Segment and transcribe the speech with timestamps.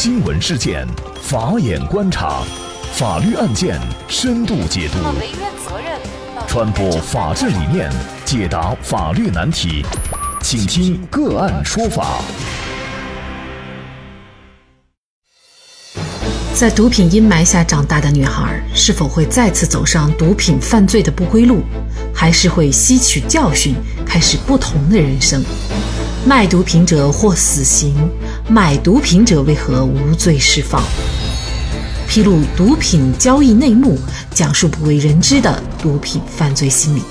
[0.00, 0.86] 新闻事件，
[1.20, 2.44] 法眼观察，
[2.92, 3.76] 法律案件
[4.06, 4.98] 深度解读，
[6.46, 7.90] 传播法治理念，
[8.24, 9.84] 解答法律难题，
[10.40, 12.22] 请听个案说法。
[16.54, 21.62] 在毒品阴霾下长大的女孩，是否会再次走上毒品犯罪的不归路，
[22.14, 23.74] 还是会吸取教训，
[24.06, 25.44] 开始不同的人生？
[26.24, 27.94] 卖毒品者获死刑，
[28.50, 30.82] 买毒品者为何无罪释放？
[32.08, 33.98] 披露毒品交易内幕，
[34.32, 37.02] 讲述不为人知的毒品犯罪心理。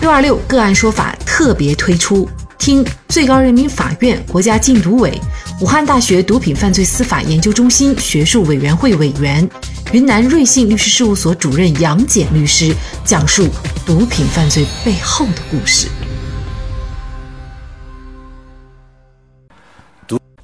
[0.00, 5.16] 六二六个案说法特别推出，听最高人民法院、国家禁毒委。
[5.60, 9.48] 武汉大学毒品犯罪司法研究中心学术委员会委员、
[9.92, 12.74] 云南瑞信律师事务所主任杨戬律师
[13.04, 13.48] 讲述
[13.86, 15.86] 毒品犯罪背后的故事。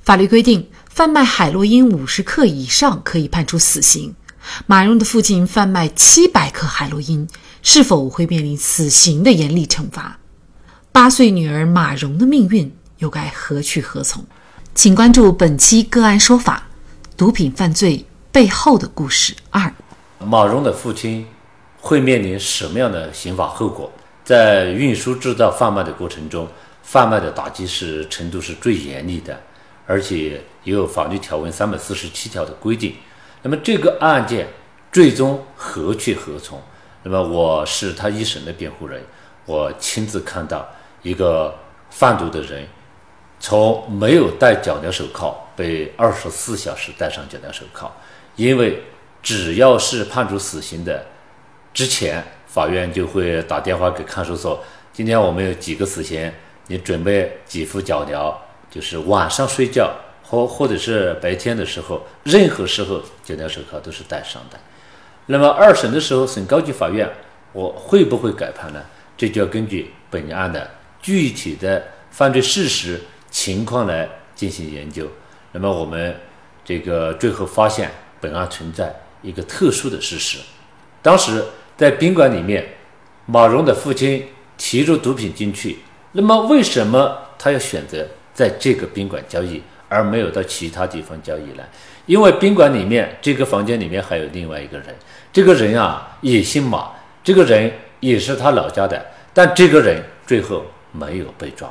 [0.08, 4.14] 法律规定，贩卖海洛因五十克以上可以判处死刑。
[4.64, 7.28] 马蓉的父亲贩卖七百克海洛因，
[7.60, 10.18] 是否会面临死刑的严厉惩罚？
[10.92, 14.24] 八岁女儿马蓉的命运又该何去何从？
[14.74, 16.66] 请关注本期个案说法：
[17.14, 19.70] 毒品犯罪背后的故事二。
[20.20, 21.26] 马蓉的父亲
[21.78, 23.92] 会面临什么样的刑法后果？
[24.24, 26.48] 在运输、制造、贩卖的过程中，
[26.82, 29.38] 贩卖的打击是程度是最严厉的，
[29.88, 32.94] 而且也有法律条文三百四十七条的规定。
[33.42, 34.46] 那么这个案件
[34.92, 36.62] 最终何去何从？
[37.02, 39.02] 那么我是他一审的辩护人，
[39.46, 40.68] 我亲自看到
[41.02, 41.58] 一个
[41.90, 42.68] 贩毒的人。
[43.40, 47.88] 从没有戴脚镣手铐被二十四小时戴上脚镣手铐，
[48.34, 48.82] 因为
[49.22, 51.06] 只要是判处死刑的，
[51.72, 56.32] 之前法院就会打电话给看守所，今天我们有几个死刑，
[56.66, 58.34] 你准备几副脚镣，
[58.70, 64.58] 就是晚上睡觉或或者是白天的时候，任何时候脚镣手铐都是戴上的。
[65.26, 67.08] 那么二审的时候，省高级法院
[67.52, 68.82] 我会不会改判呢？
[69.16, 70.70] 这就要根据本案的
[71.02, 73.00] 具体的犯罪事实。
[73.30, 75.06] 情况来进行研究，
[75.52, 76.16] 那么我们
[76.64, 77.90] 这个最后发现
[78.22, 80.38] 本案存在一个特殊的事实。
[81.02, 81.44] 当时
[81.76, 82.76] 在宾馆里面，
[83.26, 85.80] 马蓉的父亲提出毒品进去，
[86.12, 91.64] 那么为什么他要选择在这个宾馆交易，而没有到其他地方交易呢？
[92.06, 94.94] 因为宾馆里面这个房间里面还有另外一个人，
[95.32, 96.92] 这个人啊也姓马，
[97.24, 97.68] 这个人
[97.98, 99.04] 也是他老家的，
[99.34, 101.68] 但这个人最后没有被抓，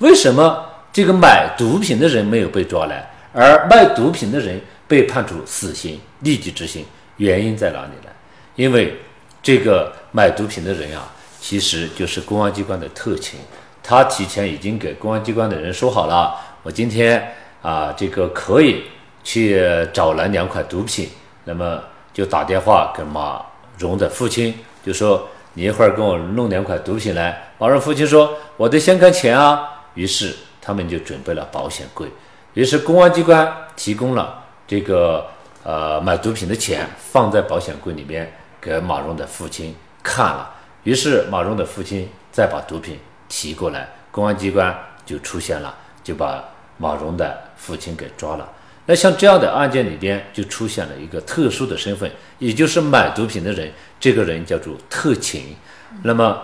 [0.00, 0.66] 为什么？
[0.92, 6.84] 这个买毒品的人没有被抓来，而卖毒品的人被判处死刑，立即执行。
[7.16, 8.12] 原因在哪里呢？
[8.56, 8.94] 因为
[9.42, 11.10] 这个买毒品的人啊，
[11.40, 13.40] 其实就是公安机关的特勤，
[13.90, 18.84] 他提前已经给公安机关的人说好了，我今天啊，这个可以
[19.24, 19.60] 去
[19.92, 21.08] 找来两款毒品，
[21.42, 23.44] 那么就打电话给马
[23.78, 24.54] 蓉的父亲，
[24.86, 27.50] 就说你一会儿给我弄两款毒品来。
[27.58, 29.68] 马蓉父亲说，我得先看钱啊。
[29.94, 30.36] 于是。
[30.62, 32.06] 他们就准备了保险柜，
[32.52, 35.26] 于是公安机关提供了这个
[35.64, 38.30] 呃买毒品的钱，放在保险柜里面
[38.60, 40.54] 给马蓉的父亲看了。
[40.84, 42.98] 于是马蓉的父亲再把毒品
[43.30, 45.74] 提过来，公安机关就出现了，
[46.04, 46.44] 就把
[46.76, 48.46] 马蓉的父亲给抓了。
[48.84, 55.56] 那像这样的案件里边就出现了一个特殊的身份，也就是买毒品的人，这个人叫做特勤。
[56.02, 56.42] 那么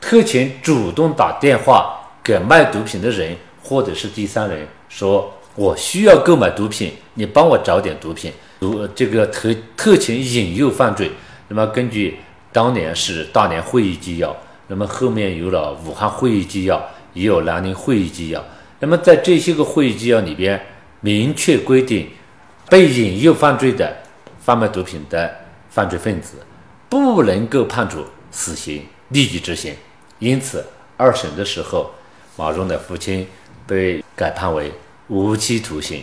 [0.00, 1.98] 特勤主动打电话。
[2.24, 11.10] 给卖毒品的人或者是第三人说：“我需要购买毒品，你帮我找点毒品。”毒这个特特勤引诱犯罪。
[11.48, 12.20] 那么根据
[12.52, 14.36] 当年是大连会议纪要，
[14.72, 18.42] 那么后面有了武汉会议纪要，也有南宁会议纪要。
[18.78, 20.58] 那么在这些个会议纪要里边，
[21.02, 22.08] 明确规定，
[22.70, 23.94] 被引诱犯罪的
[24.40, 25.30] 贩卖毒品的
[25.68, 26.38] 犯罪分子，
[26.88, 29.74] 不能够判处死刑立即执行。
[30.20, 30.64] 因此
[30.96, 31.90] 二审的时候。
[32.34, 33.28] 马蓉的父亲
[33.66, 34.72] 被改判为
[35.08, 36.02] 无期徒刑，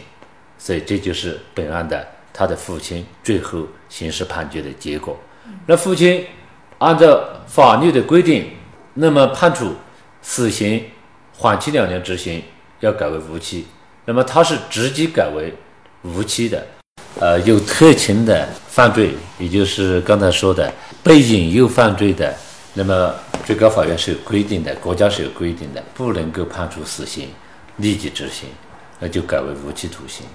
[0.60, 5.18] 所以这就是本案的他的父亲最后刑事判决的结果。
[5.66, 6.24] 那父亲
[6.78, 8.52] 按照法律的规定，
[9.02, 9.74] 那么判处
[10.22, 10.84] 死刑，
[11.34, 12.44] 缓期两年执行，
[12.82, 13.66] 要改为无期。
[14.04, 15.54] 那么他是直接改为
[16.04, 16.68] 无期的。
[17.18, 20.70] 呃，有特情的犯罪，也就是刚才说的
[21.02, 22.36] 被引诱犯罪的。
[22.74, 23.16] 那么
[23.46, 27.30] 最高法院是有规定的，国家是有规定的，不能够判处死刑，
[27.78, 28.50] 立即执行，
[29.00, 30.26] 那就改为无期徒刑。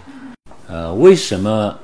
[0.68, 1.78] 呃，为什么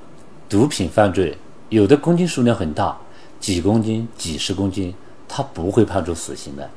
[0.48, 1.36] 毒品犯罪
[1.68, 2.96] 有的公斤数量很大，
[3.38, 4.94] 几公斤、几十公斤，
[5.40, 6.68] 他不会判处死刑的？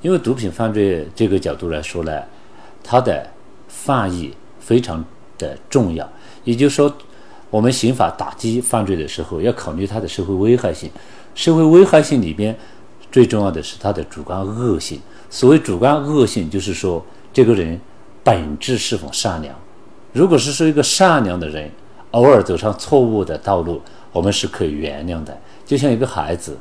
[0.00, 2.22] 因为毒品犯罪这个角度来说呢，
[2.82, 3.26] 它的
[3.66, 5.04] 犯意非常
[5.36, 6.08] 的重要，
[6.44, 6.92] 也就是说，
[7.50, 10.88] 我们刑法打击犯罪的时候，要考虑它的社会危害性。
[11.34, 12.56] 社会危害性里边，
[13.10, 15.00] 最重要的是它的主观恶性。
[15.28, 17.80] 所谓主观恶性，就是说这个人
[18.22, 19.52] 本质是否善良。
[20.12, 21.68] 如果是说一个善良的人，
[22.12, 23.82] 偶尔走上错误的道路，
[24.12, 25.36] 我们是可以原谅的。
[25.64, 26.56] 就像一个孩子，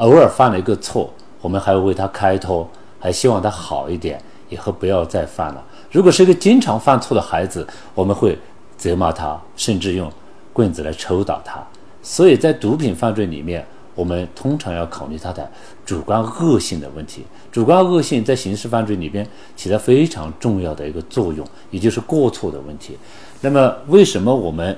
[0.00, 2.68] 偶尔犯了一个错，我们还会为他开脱，
[2.98, 5.62] 还希望他好一点，以后不要再犯了。
[5.90, 8.38] 如果是一个经常犯错的孩子，我们会
[8.78, 10.10] 责骂他，甚至用
[10.52, 11.62] 棍子来抽打他。
[12.02, 13.62] 所以在毒品犯罪里面，
[13.94, 15.46] 我们通常要考虑他的
[15.84, 17.22] 主观恶性的问题。
[17.52, 22.96] 主观恶性在刑事犯罪里边起到非常重要的一个作用，也就是过错的问题。
[23.42, 24.74] 那么，为什么我们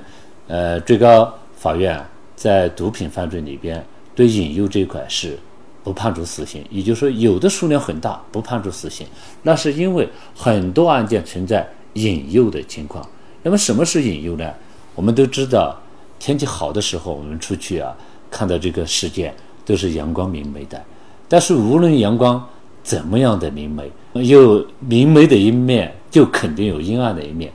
[0.49, 1.97] 呃最高法院
[2.35, 3.81] 在毒品犯罪里边
[4.15, 5.37] 对引诱这一块是
[5.83, 6.63] 不判处死刑？
[6.69, 9.05] 也就是说，有的数量很大不判处死刑，
[9.41, 13.07] 那是因为很多案件存在引诱的情况。
[13.41, 14.51] 那么，什么是引诱呢？
[14.95, 15.75] 我们都知道，
[16.19, 17.95] 天气好的时候，我们出去啊。
[18.31, 19.31] 看到这个世界
[19.63, 20.83] 都是阳光明媚的，
[21.27, 22.43] 但是无论阳光
[22.81, 27.53] 怎么样的明媚，有明媚的一面，就肯定有阴暗的一面。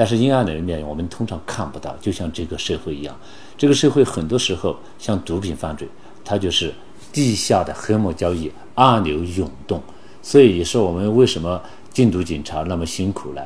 [0.00, 3.14] 但是阴暗的一面我们通常看不到，就像这个社会一样，
[3.58, 5.86] 这个社会很多时候像毒品犯罪，
[6.24, 6.72] 它就是
[7.12, 9.82] 地下的黑幕交易，暗流涌动。
[10.22, 11.60] 所以也是我们为什么
[11.92, 13.42] 禁毒警察那么辛苦呢？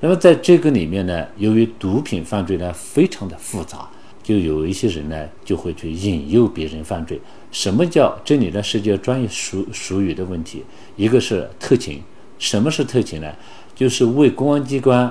[0.00, 3.88] 那么在这个里面呢，由于毒品犯罪呢非常的复杂。
[4.22, 7.18] 就有一些人呢，就会去引诱别人犯罪。
[7.50, 8.62] 什么叫这里呢？
[8.62, 10.62] 涉及专业术术语的问题。
[10.96, 12.02] 一个是特勤，
[12.38, 13.32] 什么是特勤呢？
[13.74, 15.10] 就是为公安机关，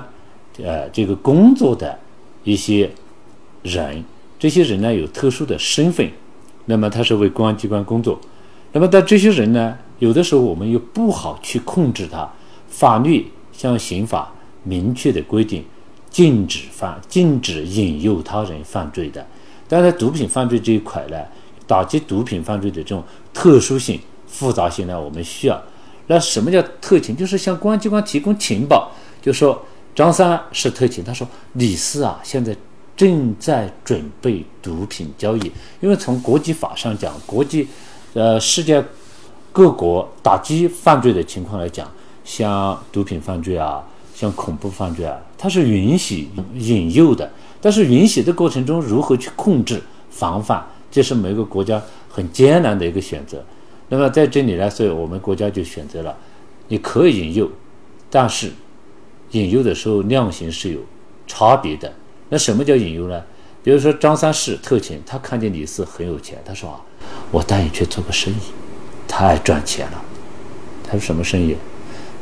[0.62, 1.98] 呃，这个工作的
[2.44, 2.90] 一些
[3.62, 4.04] 人。
[4.38, 6.10] 这些人呢有特殊的身份，
[6.66, 8.20] 那么他是为公安机关工作。
[8.72, 12.30] 那么但这些人呢，有的时候我们又不好去控制他。
[12.68, 15.64] 法律像刑法明确的规定。
[16.10, 19.26] 禁止犯、禁止引诱他人犯罪的，
[19.66, 21.16] 但在毒品犯罪这一块呢，
[21.66, 23.02] 打击毒品犯罪的这种
[23.32, 23.98] 特殊性、
[24.28, 25.60] 复杂性呢，我们需要。
[26.06, 27.16] 那什么叫特情？
[27.16, 29.60] 就是向公安机关提供情报，就说
[29.94, 32.56] 张三是特情，他说李四啊，现在
[32.96, 35.52] 正在准备毒品交易。
[35.80, 37.68] 因为从国际法上讲，国际，
[38.14, 38.84] 呃，世界
[39.52, 41.90] 各国打击犯罪的情况来讲，
[42.24, 43.84] 像毒品犯罪啊。
[44.16, 47.28] 像恐怖犯罪啊，它是允许引诱的，
[47.60, 53.44] 但是允许的过程中如何去控制防范，这是每个国家很艰难的一个选择。
[53.88, 56.16] 那么在这里呢，所以我们国家就选择了，
[56.68, 57.50] 你可以引诱，
[58.08, 58.52] 但是
[59.34, 60.80] 引诱的时候量刑是有
[61.26, 61.92] 差别的。
[62.28, 63.22] 那什么叫引诱呢？
[63.62, 66.80] 比如说张三是特勤，他看见李四很有钱，他说啊，
[67.30, 68.36] 我带你去做个生意，
[69.08, 70.02] 太赚钱了。
[70.82, 71.56] 他说什么生意？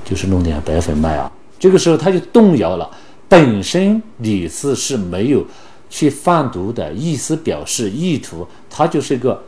[0.04, 1.30] 就是弄点白粉卖啊。
[1.58, 2.90] 这个时候他就动摇了，
[3.28, 5.46] 本身李四是没有
[5.88, 9.42] 去贩毒的意思表示意图，他就是一个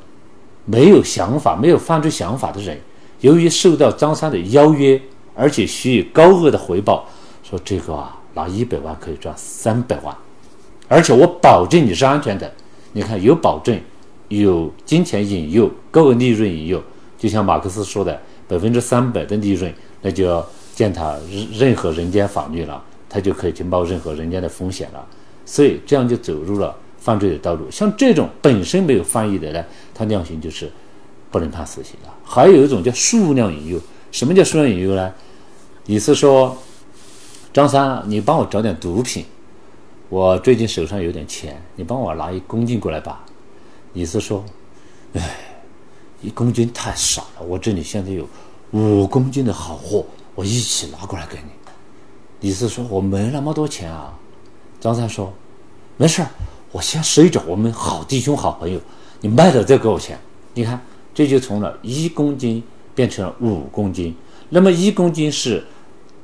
[0.64, 2.78] 没有想法、没有犯罪想法的人。
[3.20, 5.00] 由于受到张三的邀约，
[5.34, 7.08] 而且许以高额的回报，
[7.54, 10.14] 说这个啊拿一百万可以赚三百万，
[10.88, 12.52] 而且我保证你是安全的。
[12.92, 13.78] 你看有保证，
[14.28, 16.82] 有金钱引诱、高额利润引诱，
[17.16, 19.72] 就像马克思说的百分之三百的利润，
[20.02, 20.44] 那就要。
[20.74, 21.16] 践踏
[21.52, 25.06] 任何人间法律了，他就可以去冒任何人间的风险了，
[25.46, 27.70] 所以这样就走入了犯罪的道路。
[27.70, 30.68] 像这种本身没有犯意的呢，他量刑就是
[31.30, 32.10] 不能判死刑的。
[32.24, 33.78] 还有一种叫数量引诱，
[34.10, 35.12] 什么叫数量引诱呢？
[35.86, 36.58] 你是说，
[37.54, 39.24] 张三，你帮我找点毒品，
[40.08, 43.24] 我最近手上有点钱，你帮我拿一公斤过来吧。
[43.92, 44.44] 李四说，
[45.12, 45.22] 哎，
[46.20, 48.26] 一公斤太少了，我这里现在有
[48.72, 50.04] 五公斤的好货。
[50.34, 51.50] 我一起拿过来给你。
[52.40, 54.12] 李四说：“我没那么多钱啊。”
[54.80, 55.32] 张三说
[55.96, 56.28] ：“没事儿，
[56.72, 57.40] 我先赊着。
[57.46, 58.80] 我们好弟兄、好朋友，
[59.20, 60.18] 你卖了再给我钱。
[60.54, 60.84] 你看，
[61.14, 62.60] 这就从了一公斤
[62.96, 64.12] 变成了五公斤。
[64.48, 65.64] 那么一公斤是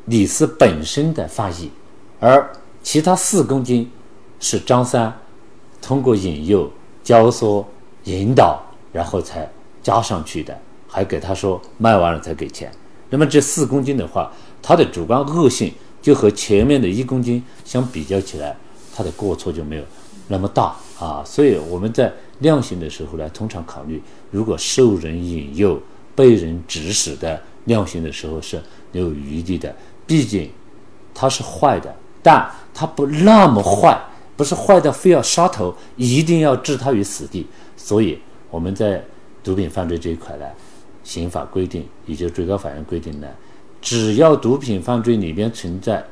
[0.07, 1.71] 李四本身的犯意，
[2.19, 2.51] 而
[2.83, 3.91] 其他四公斤
[4.39, 5.17] 是张三
[5.81, 6.71] 通过引诱、
[7.03, 7.65] 教唆、
[8.05, 8.61] 引导，
[8.93, 9.49] 然后才
[9.83, 12.71] 加上去的，还给他说卖完了才给钱。”
[13.11, 18.57] 那么这四公斤的话，它的主观恶性就和前面的一公斤相比较起来，
[18.95, 19.85] 它的过错就没有
[20.29, 21.23] 那么大啊。
[21.25, 25.81] 所以我们在量刑的时候呢，通常考虑，如果受人引诱、
[26.15, 28.61] 被人指使的量刑的时候是
[28.93, 29.75] 有余地的。
[30.07, 30.51] 毕竟
[31.15, 33.97] 他是坏的，但他不那么坏，
[34.37, 37.47] 不是坏到非要杀头，一定要置他于死地。
[37.77, 38.19] 所以
[38.51, 39.03] 我们在
[39.45, 40.45] 毒品犯罪这一块呢。
[41.03, 43.27] 刑法规定，也就最高法院规定呢，
[43.81, 46.05] 只要毒品犯罪里边存在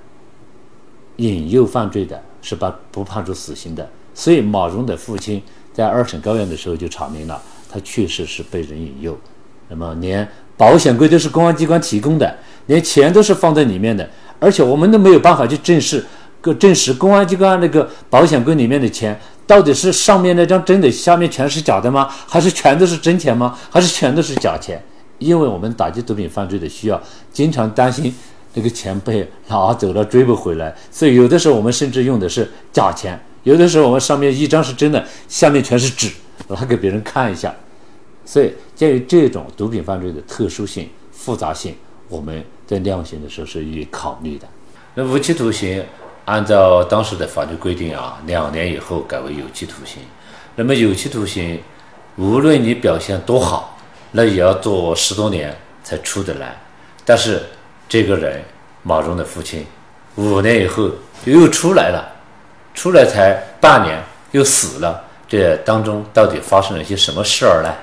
[1.17, 3.89] 引诱犯罪的，是把不判处死刑的。
[4.15, 5.41] 所以马蓉的父亲
[5.75, 9.17] 在二审高院的时候就查明了，他确实是被人引诱。
[9.69, 14.09] 那么连保险柜都是公安机关提供的，连钱都是放在里面的，
[14.39, 16.05] 而且我们都没有办法去证实，
[16.41, 22.09] 个证实公安机关那个保险柜里面的钱到底是上面那张真的，下面全是假的吗？
[22.27, 23.57] 还是全都是真钱吗？
[23.71, 24.83] 还是全都是假钱？
[25.19, 27.01] 因为我们打击毒品犯罪的需要，
[27.33, 28.15] 经常担心
[28.55, 36.11] 这个钱被拿走了追不回来，所以有的时候我们甚至用的是假钱，有的时候我们上面一张是真的，下面全是纸，
[36.49, 37.55] 拿给别人看一下。
[38.29, 41.75] 所以，鉴于这种毒品犯罪的特殊性、复杂性，
[42.11, 44.47] 我们在量刑的时候是予以考虑的。
[44.93, 45.83] 那无期徒刑，
[46.27, 50.03] 按照当时的法律规定啊，两年以后改为有期徒刑。
[50.57, 51.59] 那么有期徒刑，
[52.17, 53.79] 无论你表现多好，
[54.13, 56.55] 那也要坐十多年才出得来。
[57.07, 57.43] 但是
[57.89, 58.43] 这个人
[58.83, 59.65] 马蓉的父亲，
[60.17, 60.91] 五年以后
[61.25, 62.07] 又出来了，
[62.75, 63.99] 出来才半年
[64.33, 65.03] 又死了。
[65.27, 67.75] 这当中到底发生了些什么事儿呢？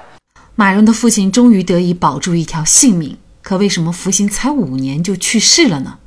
[0.58, 5.98] 马蓉的父亲终于得以保住一条性命，可为什么服刑才五年就去世了呢？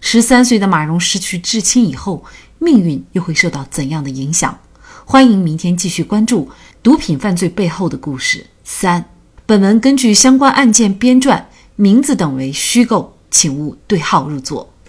[0.00, 2.24] 十三岁的马蓉失去至亲以后，
[2.60, 4.56] 命运又会受到怎样的影响？
[5.04, 6.48] 欢迎明天继续关注
[6.80, 8.46] 毒品犯罪背后的故事。
[8.62, 9.04] 三，
[9.46, 11.42] 本文根据相关案件编撰，
[11.74, 14.71] 名字等为虚构，请勿对号入座。